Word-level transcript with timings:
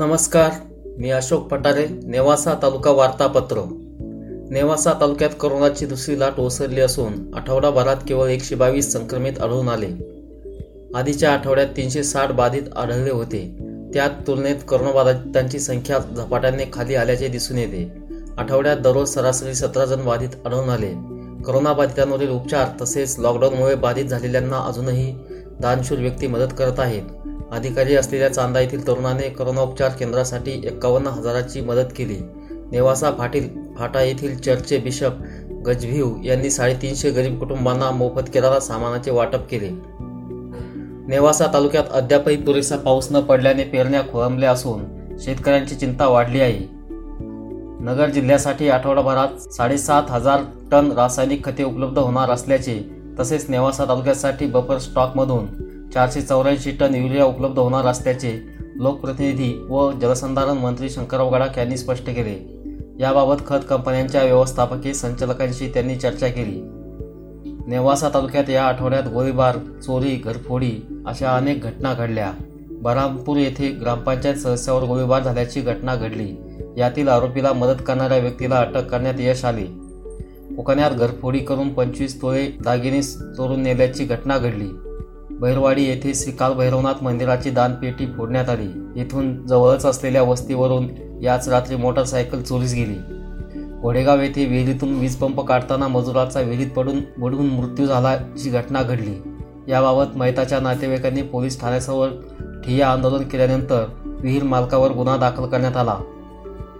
नमस्कार 0.00 0.50
मी 0.98 1.10
अशोक 1.10 1.48
पटारे 1.48 1.86
नेवासा 2.04 2.54
तालुका 2.54 2.90
वार्तापत्र. 2.90 3.56
नेवासा 4.50 4.92
तालुक्यात 4.92 5.30
कोरोनाची 5.40 5.86
दुसरी 5.86 6.20
लाट 6.20 6.40
ओसरली 6.40 6.80
असून 6.80 7.34
आठवडाभरात 7.34 7.96
केवळ 8.08 8.28
एकशे 8.28 8.54
बावीस 8.54 8.92
संक्रमित 8.92 9.32
आढळून 9.40 9.68
आले. 9.68 9.88
आधीच्या 10.94 11.32
आठवड्यात 11.32 11.66
तीनशे 11.66 12.04
साठ 12.04 12.32
बाधित 12.32 12.62
आढळले 12.76 13.10
होते. 13.10 13.58
त्यात 13.94 14.10
तुलनेत 14.26 14.56
कोरोनाबाधितांची 14.68 15.58
संख्या 15.58 15.98
झपाट्याने 15.98 16.64
खाली 16.72 16.94
आल्याचे 16.94 17.28
दिसून 17.28 17.58
येते. 17.58 17.92
आठवड्यात 18.38 18.76
दररोज 18.76 19.08
सरासरी 19.08 19.54
सतरा 19.54 19.84
जण 19.84 20.04
बाधित 20.04 20.46
आढळून 20.46 20.68
आले. 20.68 20.92
कोरोनाबाधितांवरील 21.42 22.30
उपचार 22.30 22.68
तसेच 22.80 23.18
लॉकडाऊनमुळे 23.18 23.74
बाधित 23.74 24.04
झालेल्यांना 24.04 24.58
अजूनही 24.58 25.14
दानशूर 25.60 25.98
व्यक्ती 25.98 26.26
मदत 26.26 26.54
करत 26.58 26.80
आहेत. 26.80 27.02
अधिकारी 27.52 27.94
असलेल्या 27.94 28.32
चांदा 28.32 28.60
येथील 28.60 28.86
तरुणाने 28.86 29.28
करोनाोपचार 29.28 29.88
केंद्रासाठी 29.88 30.50
एक्कावन्न 30.50 31.06
हजाराची 31.06 31.60
मदत 31.60 31.92
केली. 31.96 32.16
नेवासा 32.70 33.10
फाटील 33.10 33.48
फाटा 33.78 34.02
येथील 34.02 34.38
चर्चचे 34.38 34.78
बिशप 34.78 35.12
गजभिव 35.66 36.16
यांनी 36.24 36.50
साडेतीनशे 36.50 37.10
गरीब 37.10 37.38
कुटुंबांना 37.38 37.90
मोफत 37.90 38.30
किराणा 38.32 38.60
सामानाचे 38.60 39.10
वाटप 39.10 39.48
केले. 39.50 39.70
नेवासा 41.08 41.46
तालुक्यात 41.46 41.84
अद्यापही 41.90 42.36
पुरेसा 42.36 42.76
पाऊस 42.76 43.08
न 43.10 43.20
पडल्याने 43.20 43.64
पेरण्या 43.64 44.02
खोळंबल्या 44.12 44.50
असून 44.50 44.82
शेतकऱ्यांची 45.18 45.74
चिंता 45.74 46.08
वाढली 46.08 46.40
आहे. 46.40 46.78
नगर 47.80 48.10
जिल्ह्यासाठी 48.10 48.68
आठवडाभरात 48.68 49.52
साडेसात 49.52 50.02
हजार 50.08 50.40
टन 50.72 50.92
रासायनिक 50.92 51.44
खते 51.44 51.64
उपलब्ध 51.64 51.98
होणार 51.98 52.30
असल्याचे 52.30 52.90
तसेच 53.20 53.50
नेवासा 53.50 53.84
तालुक्यासाठी 53.84 54.46
बफर 54.46 54.78
स्टॉकमधून 54.78 55.67
चारशे 55.94 56.20
चौऱ्याऐंशी 56.22 56.70
टन 56.70 56.94
युरिया 56.94 57.24
उपलब्ध 57.24 57.58
होणार 57.58 57.84
असल्याचे 57.84 58.58
लोकप्रतिनिधी 58.76 59.66
व 59.68 59.92
जलसंधारण 59.92 60.58
मंत्री 60.58 60.90
शंकरराव 60.90 61.34
गडाख 61.34 61.58
यांनी 61.58 61.76
स्पष्ट 61.76 62.06
केले. 62.06 62.58
याबाबत 63.00 63.34
खत 63.46 63.58
कंपन्यांच्या 63.68 64.22
व्यवस्थापकीय 64.22 64.92
संचालकांशी 64.92 65.68
त्यांनी 65.68 65.96
चर्चा 65.96 66.28
केली. 66.28 66.60
नेवासा 67.66 68.08
तालुक्यात 68.08 68.50
या 68.50 68.64
आठवड्यात 68.64 69.02
गोळीबार 69.02 69.56
चोरी 69.58 70.16
घरफोडी 70.16 70.72
अशा 71.06 71.36
अनेक 71.36 71.62
घटना 71.62 71.94
घडल्या. 71.94 72.32
बरामपूर 72.70 73.36
येथे 73.36 73.68
ग्रामपंचायत 73.68 74.34
सदस्यावर 74.34 74.82
गोळीबार 74.82 75.22
झाल्याची 75.22 75.60
घटना 75.60 75.96
घडली. 75.96 76.36
यातील 76.76 77.08
आरोपीला 77.08 77.52
मदत 77.52 77.82
करणाऱ्या 77.86 78.18
व्यक्तीला 78.18 78.56
अटक 78.56 78.86
करण्यात 78.86 79.14
यश 79.18 79.44
आले. 79.44 79.64
कोकण्यात 80.56 80.90
घरफोडी 80.90 81.38
करून 81.38 81.68
पंचवीस 81.68 82.22
तोळे 82.22 82.46
दागिने 82.64 83.02
चोरून 83.02 83.60
नेल्याची 83.60 84.04
घटना 84.04 84.38
घडली. 84.38 84.68
बैरवाडी 85.40 85.84
येथे 85.84 86.14
श्री 86.14 86.32
काल 86.32 86.52
भैरवनाथ 86.52 87.02
मंदिराची 87.02 87.50
दानपेटी 87.50 88.06
फोडण्यात 88.06 88.48
आली. 88.48 88.68
येथून 88.96 89.46
जवळच 89.46 89.86
असलेल्या 89.86 90.22
वस्तीवरून 90.22 90.88
याच 91.22 91.48
रात्री 91.48 91.76
मोटरसायकल 91.76 92.42
चोरीस 92.42 92.74
गेली. 92.74 92.94
घोडेगाव 93.82 94.20
येथे 94.20 94.46
विहिरीतून 94.46 94.98
वीज 94.98 95.16
पंप 95.16 95.40
काढताना 95.40 95.88
मजुराचा 95.88 96.40
विहिरीत 96.40 96.70
पडून 96.70 97.00
बुडून 97.18 97.46
मृत्यू 97.46 97.86
झाल्याची 97.86 98.50
घटना 98.50 98.82
घडली. 98.82 99.14
याबाबत 99.68 100.16
मैताच्या 100.16 100.60
नातेवाईकांनी 100.60 101.22
पोलीस 101.22 101.60
ठाण्यासमोर 101.60 102.08
ठिय्या 102.64 102.88
आंदोलन 102.88 103.22
केल्यानंतर 103.22 103.84
विहीर 104.04 104.42
मालकावर 104.42 104.90
गुन्हा 104.90 105.16
दाखल 105.16 105.46
करण्यात 105.46 105.76
आला. 105.76 105.96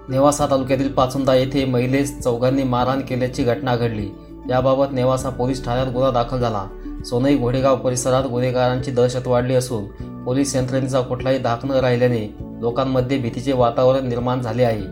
नेवासा 0.09 0.47
तालुक्यातील 0.47 0.93
पाचुंदा 0.93 1.35
येथे 1.35 1.65
महिलेस 1.65 2.21
चौघांनी 2.21 2.63
मारहाण 2.63 3.01
केल्याची 3.01 3.43
घटना 3.43 3.77
घडली. 3.77 4.09
याबाबत 4.51 4.87
नेवासा 4.93 5.29
पोलीस 5.29 5.65
ठाण्यात 5.65 5.87
गुन्हा 5.87 6.11
दाखल 6.11 6.39
झाला. 6.39 6.65
सोनई 7.05 7.37
घोडेगाव 7.37 7.77
परिसरात 7.77 8.25
गुन्हेगारांची 8.25 8.91
दहशत 8.91 9.27
वाढली 9.27 9.55
असून 9.55 9.85
पोलीस 10.25 10.57
यंत्रणेचा 10.57 11.01
कुठलाही 11.01 11.39
धाक 11.39 11.65
न 11.65 11.71
राहिल्याने 11.71 12.35
लोकांमध्ये 12.61 13.19
भीतीचे 13.19 13.53
वातावरण 13.53 14.09
निर्माण 14.09 14.41
झाले 14.41 14.65
आहे. 14.65 14.83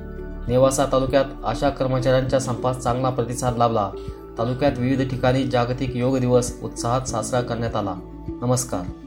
नेवासा 0.49 0.84
तालुक्यात 0.84 1.25
आशा 1.45 1.69
कर्मचाऱ्यांच्या 1.69 2.41
संपास 2.41 2.78
चांगला 2.78 3.11
प्रतिसाद 3.11 3.56
लाभला. 3.56 3.91
तालुक्यात 4.39 4.72
विविध 4.78 5.11
ठिकाणी 5.11 5.44
जागतिक 5.44 5.97
योग 5.97 6.19
दिवस 6.19 6.53
उत्साहात 6.62 7.00
साजरा 7.00 7.41
करण्यात 7.41 7.77
आला. 7.77 7.94
नमस्कार. 8.43 9.06